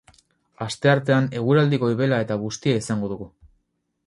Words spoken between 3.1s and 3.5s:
dugu.